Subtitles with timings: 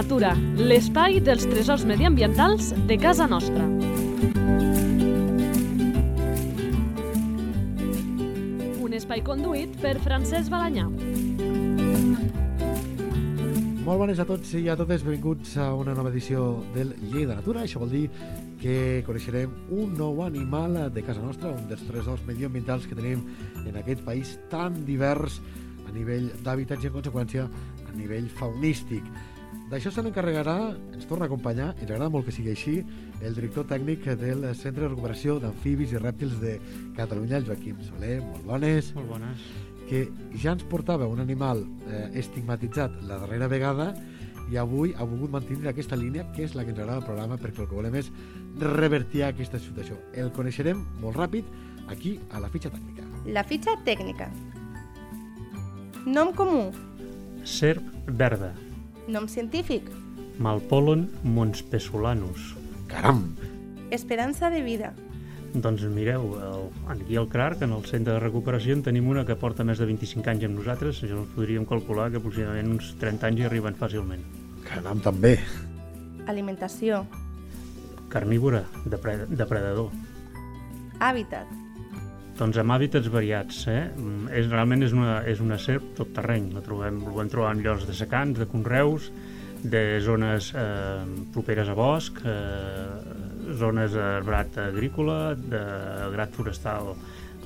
[0.00, 3.66] Natura, l'espai dels tresors mediambientals de casa nostra.
[8.80, 10.86] Un espai conduït per Francesc Balanyà.
[13.84, 17.34] Molt bones a tots i a totes, benvinguts a una nova edició del Llei de
[17.34, 17.66] Natura.
[17.68, 18.06] Això vol dir
[18.62, 23.26] que coneixerem un nou animal de casa nostra, un dels tresors mediambientals que tenim
[23.66, 25.42] en aquest país tan divers
[25.84, 27.44] a nivell d'hàbitats i, en conseqüència,
[27.84, 29.04] a nivell faunístic.
[29.70, 32.72] D'això se n'encarregarà, ens torna a acompanyar, ens agrada molt que sigui així,
[33.22, 36.56] el director tècnic del Centre de Recuperació d'Amfibis i Rèptils de
[36.96, 38.16] Catalunya, el Joaquim Soler.
[38.24, 38.88] Molt bones.
[38.96, 39.44] Molt bones.
[39.86, 40.00] Que
[40.42, 43.92] ja ens portava un animal eh, estigmatitzat la darrera vegada
[44.50, 47.38] i avui ha volgut mantenir aquesta línia, que és la que ens agrada al programa,
[47.38, 48.10] perquè el que volem és
[48.58, 50.00] revertir aquesta situació.
[50.18, 51.46] El coneixerem molt ràpid
[51.94, 53.06] aquí, a la fitxa tècnica.
[53.30, 54.26] La fitxa tècnica.
[56.10, 56.72] Nom comú.
[57.46, 57.86] Serp
[58.18, 58.50] verda.
[59.08, 59.86] Nom científic.
[60.38, 62.56] Malpolon monspesolanus.
[62.88, 63.36] Caram!
[63.90, 64.92] Esperança de vida.
[65.54, 69.34] Doncs mireu, el, aquí al CRARC, en el centre de recuperació, en tenim una que
[69.34, 71.00] porta més de 25 anys amb nosaltres.
[71.02, 74.22] Ja ens podríem calcular que aproximadament uns 30 anys hi arriben fàcilment.
[74.68, 75.38] Caram, també.
[76.30, 77.02] Alimentació.
[78.10, 79.90] Carnívora, depre depredador.
[81.00, 81.69] Hàbitat.
[82.40, 83.66] Doncs amb hàbitats variats.
[83.68, 83.90] Eh?
[83.90, 86.48] Mm, És, realment és una, és una serp tot terreny.
[86.56, 89.10] La trobem, la podem trobar en llocs de secans, de conreus,
[89.60, 91.02] de zones eh,
[91.34, 95.60] properes a bosc, eh, zones d'arbrat agrícola, de
[96.14, 96.94] grat forestal,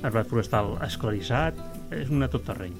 [0.01, 1.59] arbrat forestal esclarissat,
[1.91, 2.77] és una tot terreny.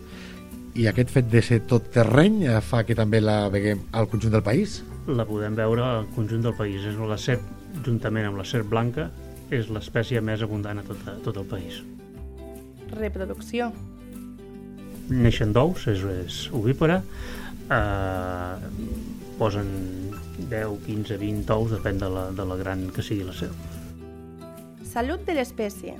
[0.76, 4.38] I aquest fet de ser tot terreny eh, fa que també la veguem al conjunt
[4.38, 4.82] del país?
[5.12, 6.88] La podem veure al conjunt del país.
[6.88, 7.44] És la serp,
[7.84, 9.10] juntament amb la serp blanca,
[9.52, 11.84] és l'espècie més abundant a tot, a tot el país.
[12.96, 13.72] Reproducció.
[15.12, 17.02] Neixen d'ous, és, és ovípara,
[17.69, 18.56] eh,
[19.38, 19.69] posen
[20.50, 23.72] 10, 15, 20 ous, depèn de la, de la gran que sigui la serp.
[24.96, 25.97] Salut de l'espècie.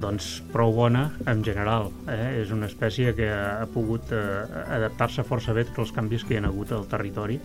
[0.00, 1.90] Doncs prou bona en general.
[2.10, 2.42] Eh?
[2.42, 4.20] És una espècie que ha pogut eh,
[4.78, 7.40] adaptar-se força bé a tots els canvis que hi ha hagut al territori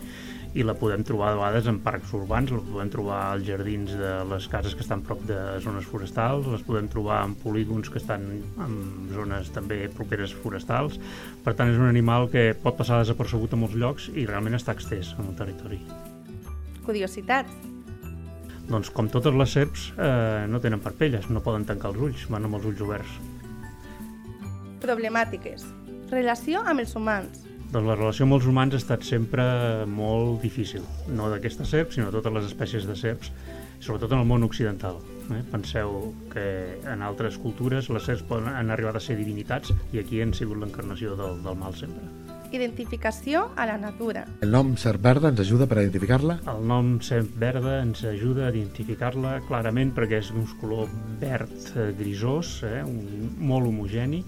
[0.54, 4.14] i la podem trobar a vegades en parcs urbans, la podem trobar als jardins de
[4.32, 8.26] les cases que estan prop de zones forestals, les podem trobar en polígons que estan
[8.58, 8.76] en
[9.14, 10.98] zones també properes forestals.
[11.44, 14.74] Per tant, és un animal que pot passar desapercebut a molts llocs i realment està
[14.74, 15.78] extès en el territori.
[16.86, 17.46] Curiositat.
[18.70, 22.46] Doncs com totes les serps, eh, no tenen parpelles, no poden tancar els ulls, van
[22.46, 23.16] amb els ulls oberts.
[24.80, 25.66] Problemàtiques.
[26.10, 27.42] Relació amb els humans.
[27.70, 29.42] Doncs la relació amb els humans ha estat sempre
[29.86, 33.30] molt difícil, no d'aquesta serp, sinó de totes les espècies de serps,
[33.80, 34.98] sobretot en el món occidental.
[35.30, 35.42] Eh?
[35.52, 36.00] Penseu
[36.32, 36.46] que
[36.90, 40.62] en altres cultures les serps poden, han arribat a ser divinitats i aquí han sigut
[40.62, 42.19] l'encarnació del, del mal sempre.
[42.50, 44.24] Identificació a la natura.
[44.42, 46.40] El nom serp verda ens ajuda per a identificar-la?
[46.50, 50.90] El nom serp verda ens ajuda a identificar-la clarament perquè és d'un color
[51.22, 52.82] verd eh, grisós, eh?
[52.82, 54.24] un, molt homogeni,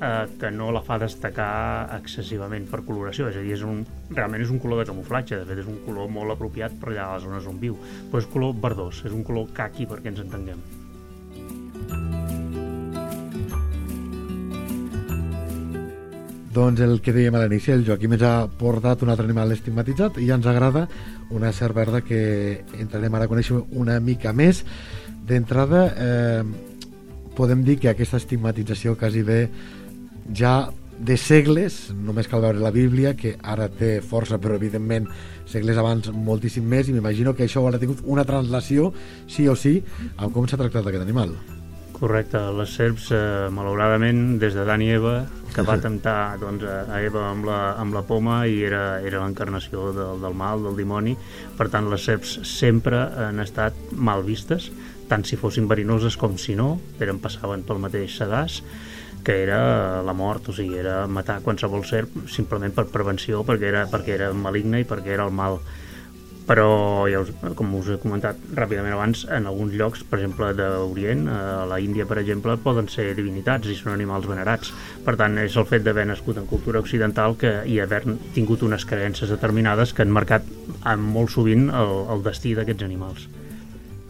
[0.00, 4.42] eh, que no la fa destacar excessivament per coloració, és a dir, és un, realment
[4.42, 7.18] és un color de camuflatge, de fet és un color molt apropiat per allà a
[7.18, 7.78] les zones on viu,
[8.10, 10.83] però és color verdós, és un color caqui perquè ens entenguem.
[16.54, 20.20] Doncs el que dèiem a l'inici, el Joaquim ens ha portat un altre animal estigmatitzat
[20.22, 20.84] i ja ens agrada
[21.34, 22.20] una serp verda que
[22.78, 24.62] entrarem ara a conèixer una mica més.
[25.26, 26.44] D'entrada, eh,
[27.34, 29.40] podem dir que aquesta estigmatització quasi bé
[30.30, 35.08] ja de segles, només cal veure la Bíblia, que ara té força, però evidentment
[35.50, 38.92] segles abans moltíssim més, i m'imagino que això haurà tingut una translació,
[39.26, 39.80] sí o sí,
[40.16, 41.34] amb com s'ha tractat aquest animal.
[41.98, 46.98] Correcte, les serps, eh, malauradament, des de Dan i Eva, que va temptar doncs, a
[47.04, 51.14] Eva amb la, amb la poma i era, era l'encarnació del, del mal, del dimoni.
[51.58, 54.70] Per tant, les serps sempre han estat mal vistes,
[55.08, 58.58] tant si fossin verinoses com si no, eren passaven pel mateix sedàs,
[59.24, 63.86] que era la mort, o sigui, era matar qualsevol serp simplement per prevenció, perquè era,
[63.90, 65.60] perquè era maligna i perquè era el mal
[66.48, 71.26] però ja us, com us he comentat ràpidament abans, en alguns llocs, per exemple d'Orient,
[71.28, 74.72] a la Índia per exemple, poden ser divinitats i són animals venerats.
[75.04, 78.02] Per tant, és el fet d'haver nascut en cultura occidental que, i haver
[78.36, 80.44] tingut unes creences determinades que han marcat
[81.00, 83.28] molt sovint el, el destí d'aquests animals.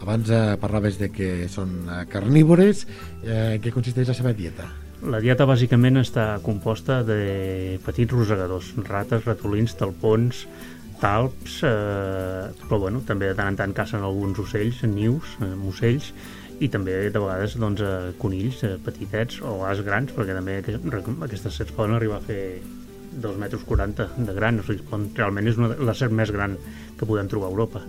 [0.05, 2.83] Abans eh, parlaves de que són eh, carnívores,
[3.23, 4.67] eh, què consisteix la seva dieta?
[5.05, 10.45] La dieta bàsicament està composta de petits rosegadors, rates, ratolins, talpons,
[11.01, 16.11] talps, eh, però bueno, també de tant en tant cacen alguns ocells, nius, eh, ocells,
[16.63, 21.59] i també de vegades doncs, eh, conills eh, petitets o as grans, perquè també aquestes
[21.59, 22.41] serps poden arribar a fer
[23.15, 24.83] 2 metres 40 de gran, o sigui,
[25.15, 26.57] realment és una, la serp més gran
[26.99, 27.83] que podem trobar a Europa.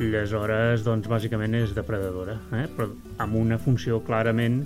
[0.00, 2.66] Aleshores, doncs, bàsicament és depredadora, eh?
[2.76, 2.88] però
[3.20, 4.62] amb una funció clarament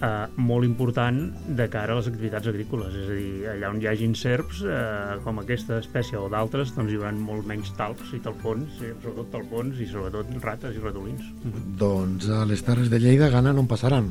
[0.00, 1.20] eh, molt important
[1.58, 5.18] de cara a les activitats agrícoles, és a dir, allà on hi hagin serps, eh,
[5.24, 9.32] com aquesta espècie o d'altres, doncs hi haurà molt menys talps i talpons, i sobretot
[9.36, 11.24] talpons i sobretot rates i ratolins.
[11.44, 11.74] Mm -hmm.
[11.84, 14.10] Doncs a les Terres de Lleida gana no en passaran.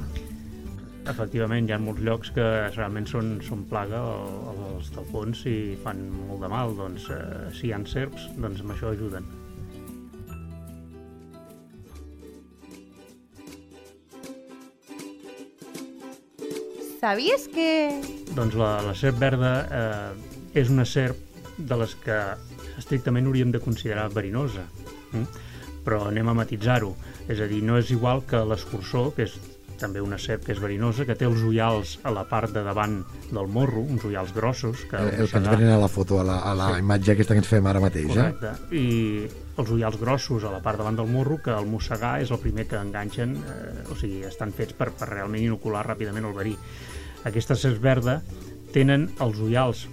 [1.09, 2.45] Efectivament, hi ha molts llocs que
[2.75, 4.01] realment són, són plaga
[4.75, 8.71] els talpons i fan molt de mal, doncs eh, si hi ha serps, doncs amb
[8.71, 9.38] això ajuden.
[16.99, 18.01] Sabies que...
[18.35, 21.15] Doncs la, la serp verda eh, és una serp
[21.55, 22.17] de les que
[22.79, 24.65] estrictament hauríem de considerar verinosa.
[25.13, 25.23] Mm?
[25.85, 26.91] Però anem a matitzar-ho.
[27.31, 29.37] És a dir, no és igual que l'escurçó, que és
[29.79, 32.99] també una serp que és verinosa, que té els ullals a la part de davant
[33.29, 34.83] del morro, uns ullals grossos.
[34.89, 36.83] Que el, el que ens venen a la foto, a la, a la sí.
[36.83, 38.11] imatge aquesta que ens fem ara mateix.
[38.11, 38.53] Correcte.
[38.69, 38.83] Eh?
[38.83, 42.41] I els ullals grossos a la part davant del morro, que el mossegar és el
[42.43, 46.53] primer que enganxen, eh, o sigui, estan fets per, per realment inocular ràpidament el verí.
[47.27, 48.21] Aquesta serp verda
[48.73, 49.87] tenen els ullals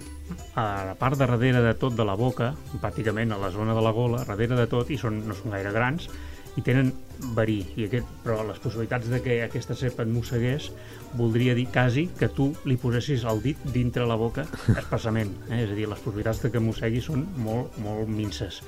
[0.55, 2.51] a la part de darrere de tot de la boca,
[2.81, 5.71] pràcticament a la zona de la gola, darrere de tot, i són, no són gaire
[5.75, 6.09] grans,
[6.57, 6.91] i tenen
[7.37, 10.71] verí, i aquest, però les possibilitats de que aquesta serp et mossegués
[11.17, 14.45] voldria dir quasi que tu li posessis el dit dintre la boca
[14.75, 15.63] expressament, eh?
[15.63, 18.61] és a dir, les possibilitats de que mossegui són molt, molt minces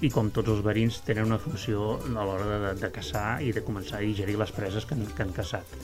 [0.00, 3.62] i com tots els verins tenen una funció a l'hora de, de caçar i de
[3.64, 5.74] començar a digerir les preses que han, que han caçat.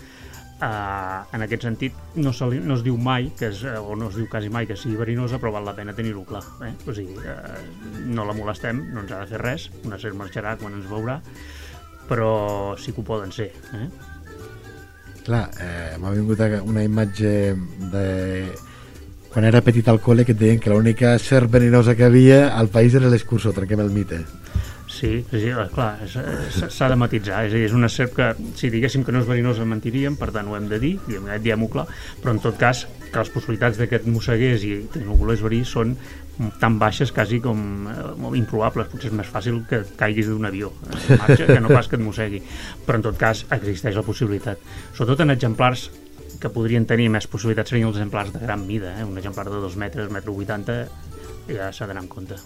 [0.57, 4.07] Uh, en aquest sentit no, se li, no es diu mai que és, o no
[4.09, 6.71] es diu quasi mai que sigui verinosa però val la pena tenir-ho clar eh?
[6.89, 7.59] o sigui, uh,
[8.09, 11.19] no la molestem no ens ha de fer res, una ser marxarà quan ens veurà
[12.09, 12.31] però
[12.81, 13.91] sí que ho poden ser eh?
[15.27, 17.35] clar, eh, m'ha vingut una imatge
[17.93, 18.07] de
[19.29, 22.73] quan era petit al col·le que et deien que l'única serp verinosa que havia al
[22.73, 24.23] país era l'escurçó, trenquem el mite
[24.97, 29.05] Sí, sí, clar, s'ha de matitzar, és a dir, és una serp que si diguéssim
[29.05, 30.95] que no és verinosa mentiríem, per tant ho hem de dir,
[31.45, 31.85] diem-ho clar,
[32.23, 35.95] però en tot cas que les possibilitats de que et mossegués i volés verí són
[36.61, 40.73] tan baixes quasi com eh, molt improbables, potser és més fàcil que caiguis d'un avió
[41.17, 42.43] marxa que no pas que et mossegui,
[42.85, 44.61] però en tot cas existeix la possibilitat,
[44.93, 45.89] sobretot en exemplars
[46.41, 49.05] que podrien tenir més possibilitats serien els exemplars de gran mida, eh?
[49.09, 50.81] un exemplar de 2 metres, metre 80
[51.49, 52.41] ja s'ha d'anar en compte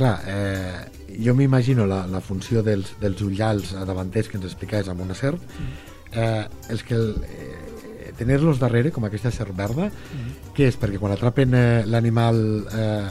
[0.00, 5.04] clar, eh, jo m'imagino la, la funció dels, dels ullals davanters que ens explicaves amb
[5.04, 5.42] una serp,
[6.12, 10.52] eh, els que el, eh, tenir-los darrere, com aquesta serp verda, mm.
[10.56, 10.78] què és?
[10.80, 13.08] Perquè quan atrapen eh, l'animal eh,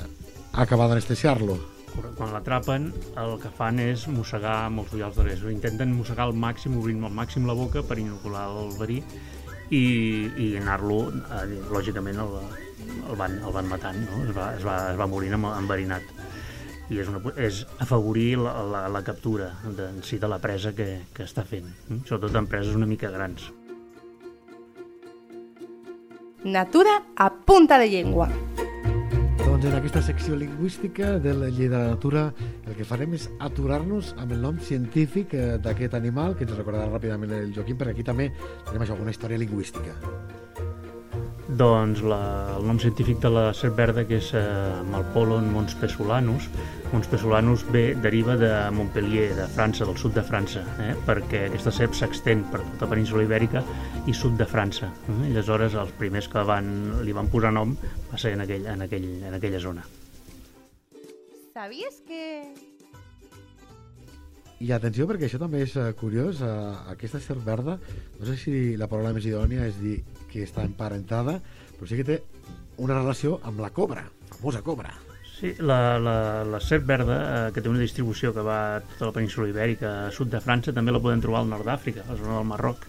[0.61, 1.57] acaba d'anestesiar-lo?
[2.15, 5.51] Quan l'atrapen, el que fan és mossegar amb els ullals darrere.
[5.51, 9.01] Intenten mossegar al màxim, obrint al màxim la boca per inocular el verí
[9.69, 9.83] i,
[10.37, 11.01] i anar-lo,
[11.37, 11.43] eh,
[11.73, 12.39] lògicament, el,
[13.01, 14.23] el, van, el van matant, no?
[14.25, 16.18] es, va, es, va, es va morint enverinat
[16.89, 20.73] i és, una, és afavorir la, la, la captura de, en si de la presa
[20.75, 22.01] que, que està fent, eh?
[22.09, 23.51] sobretot en preses una mica grans.
[26.43, 28.29] Natura a punta de llengua.
[29.43, 32.29] Doncs en aquesta secció lingüística de la llei de la natura
[32.63, 36.87] el que farem és aturar-nos amb el nom científic eh, d'aquest animal, que ens recordarà
[36.87, 38.29] ràpidament el Joaquim, perquè aquí també
[38.69, 39.97] tenim això, alguna història lingüística.
[41.49, 42.19] Doncs la,
[42.59, 44.41] el nom científic de la serp verda, que és eh,
[44.91, 46.45] Malpolon monspesulanus,
[46.91, 50.91] monspesulanus ve, deriva de Montpellier, de França, del sud de França, eh?
[51.07, 53.63] perquè aquesta serp s'extén per tota la península ibèrica
[54.05, 54.91] i sud de França.
[55.09, 55.17] Eh?
[55.31, 56.69] I aleshores els primers que van,
[57.01, 57.73] li van posar nom
[58.11, 59.87] va ser en, aquell, en, aquell, en aquella zona.
[61.57, 62.21] Sabies que
[64.59, 67.77] i atenció, perquè això també és uh, curiós, uh, aquesta serp verda,
[68.19, 69.99] no sé si la paraula més idònia és dir
[70.31, 71.37] que està emparentada,
[71.77, 72.19] però sí que té
[72.83, 74.91] una relació amb la cobra, la famosa cobra.
[75.39, 79.07] Sí, la, la, la serp verda, eh, que té una distribució que va a tota
[79.07, 82.11] la península ibèrica, a sud de França, també la podem trobar al nord d'Àfrica, a
[82.11, 82.83] la zona del Marroc,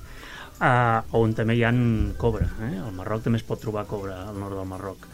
[0.59, 1.71] eh, on també hi ha
[2.19, 2.49] cobra.
[2.67, 2.75] Eh?
[2.83, 5.07] Al Marroc també es pot trobar cobra al nord del Marroc.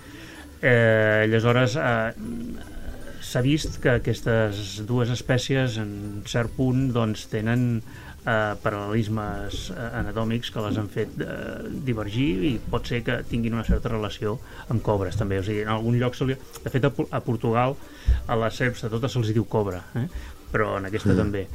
[0.63, 2.15] Eh, aleshores, eh,
[3.27, 5.91] s'ha vist que aquestes dues espècies en
[6.31, 7.65] cert punt doncs, tenen
[8.27, 11.31] eh, paral·lelismes eh, anatòmics que les han fet eh,
[11.89, 14.37] divergir i pot ser que tinguin una certa relació
[14.73, 16.39] amb cobres també, o sigui, en algun lloc li...
[16.63, 17.77] de fet a, a Portugal
[18.27, 20.07] a les serps a totes se'ls diu cobra eh?
[20.53, 21.19] però en aquesta mm.
[21.19, 21.47] també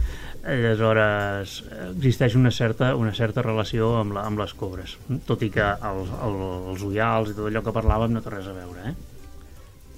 [0.41, 1.59] aleshores
[1.91, 4.97] existeix una certa, una certa relació amb, la, amb les cobres
[5.29, 8.49] tot i que els, els, els ullals i tot allò que parlàvem no té res
[8.51, 8.95] a veure eh?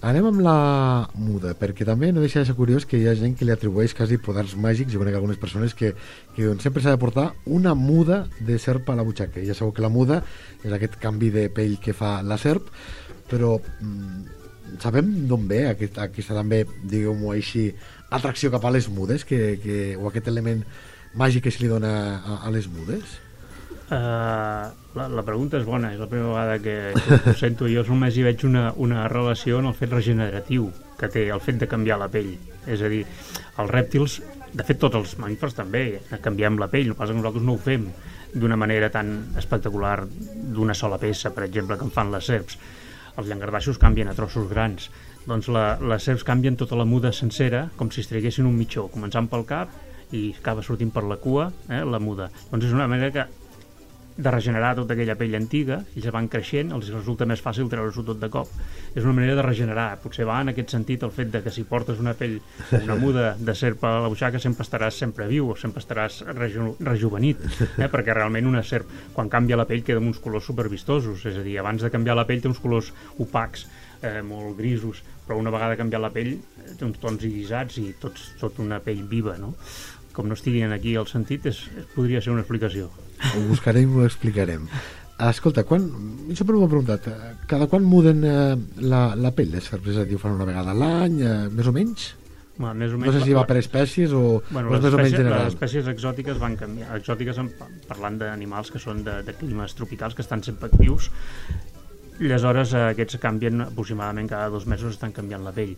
[0.03, 0.57] Anem amb la
[1.15, 3.95] muda, perquè també no deixa de ser curiós que hi ha gent que li atribueix
[3.95, 4.91] quasi poders màgics.
[4.91, 5.93] Jo conec algunes persones que,
[6.35, 9.39] que doncs, sempre s'ha de portar una muda de serp a la butxaca.
[9.47, 10.19] Ja sabeu que la muda
[10.59, 12.67] és aquest canvi de pell que fa la serp,
[13.31, 17.69] però mm, sabem d'on ve aquest, aquesta també, diguem-ho així,
[18.11, 20.65] atracció cap a les mudes, que, que, o aquest element
[21.15, 23.21] màgic que se li dona a, a les mudes?
[23.83, 27.67] Uh, la, la pregunta és bona, és la primera vegada que, que ho sento.
[27.69, 31.59] Jo només hi veig una, una relació en el fet regeneratiu que té el fet
[31.61, 32.31] de canviar la pell.
[32.69, 33.03] És a dir,
[33.59, 34.21] els rèptils,
[34.53, 35.83] de fet tots els mamífers també,
[36.23, 37.89] canviem la pell, no passa que nosaltres no ho fem
[38.33, 42.57] d'una manera tan espectacular d'una sola peça, per exemple, que en fan les serps.
[43.17, 44.89] Els llangardaixos canvien a trossos grans.
[45.27, 48.87] Doncs la, les serps canvien tota la muda sencera, com si es traguessin un mitjó,
[48.93, 49.71] començant pel cap
[50.13, 52.29] i acaba sortint per la cua, eh, la muda.
[52.49, 53.42] Doncs és una manera que
[54.15, 58.19] de regenerar tota aquella pell antiga, ells van creixent, els resulta més fàcil treure-s'ho tot
[58.21, 58.49] de cop.
[58.93, 61.65] És una manera de regenerar, potser va en aquest sentit el fet de que si
[61.69, 62.37] portes una pell,
[62.81, 66.75] una muda de serp a la buixaca sempre estaràs sempre viu o sempre estaràs reju
[66.79, 67.41] rejuvenit,
[67.77, 67.89] eh?
[67.89, 71.45] perquè realment una serp quan canvia la pell queda amb uns colors supervistosos, és a
[71.45, 73.65] dir, abans de canviar la pell té uns colors opacs,
[74.03, 77.89] eh, molt grisos, però una vegada canviat la pell eh, té uns tons irisats i
[77.99, 79.55] tots, tot una pell viva, no?
[80.13, 81.63] Com no estiguin aquí el sentit, és,
[81.95, 82.89] podria ser una explicació.
[83.33, 84.67] Ho buscarem i ho explicarem.
[85.23, 85.85] Escolta, quan,
[86.33, 89.91] sempre m'ho he preguntat, eh, cada quan muden eh, la, la pell les serps?
[89.93, 92.11] És a dir, ho fan una vegada a l'any, eh, més o menys?
[92.57, 94.93] Bueno, més o menys no sé si va per espècies o, bueno, o és més
[94.93, 95.45] o menys general.
[95.45, 96.97] Les espècies exòtiques van canviar.
[96.99, 97.39] Exòtiques
[97.89, 101.09] parlant d'animals que són de, de climes tropicals que estan sempre actius.
[102.19, 105.77] Aleshores, eh, aquests canvien aproximadament cada dos mesos estan canviant la pell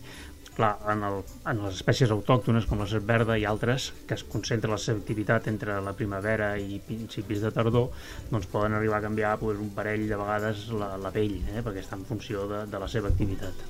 [0.55, 1.21] clar, en, el,
[1.51, 5.01] en les espècies autòctones com la serp verda i altres que es concentra la seva
[5.01, 7.89] activitat entre la primavera i principis de tardor
[8.31, 11.83] doncs poden arribar a canviar pues, un parell de vegades la, la pell eh, perquè
[11.83, 13.65] està en funció de, de la seva activitat.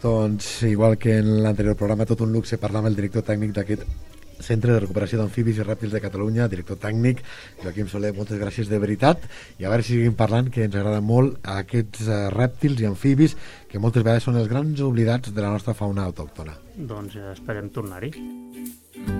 [0.00, 4.09] Doncs igual que en l'anterior programa tot un luxe parlar amb el director tècnic d'aquest
[4.44, 7.22] Centre de Recuperació d'Amfibis i Rèptils de Catalunya, director tècnic,
[7.62, 9.26] Joaquim Soler, moltes gràcies de veritat,
[9.58, 13.36] i a veure si seguim parlant, que ens agrada molt aquests uh, rèptils i amfibis
[13.70, 16.56] que moltes vegades són els grans oblidats de la nostra fauna autòctona.
[16.76, 19.19] Doncs esperem tornar-hi.